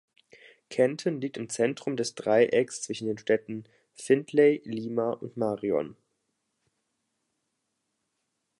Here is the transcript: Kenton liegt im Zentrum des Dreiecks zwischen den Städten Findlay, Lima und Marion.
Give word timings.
Kenton 0.71 1.21
liegt 1.21 1.37
im 1.37 1.47
Zentrum 1.47 1.95
des 1.95 2.15
Dreiecks 2.15 2.81
zwischen 2.81 3.05
den 3.05 3.19
Städten 3.19 3.65
Findlay, 3.93 4.59
Lima 4.65 5.11
und 5.11 5.37
Marion. 5.37 5.95